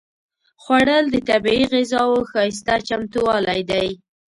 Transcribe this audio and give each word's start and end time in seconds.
خوړل 0.63 1.05
د 1.11 1.15
طبیعي 1.29 1.63
غذاوو 1.73 2.27
ښايسته 2.31 2.75
چمتووالی 2.87 3.61
دی 3.69 3.87